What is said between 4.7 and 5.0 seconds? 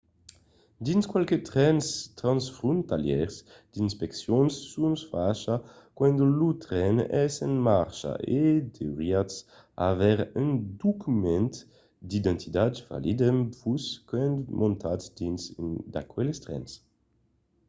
son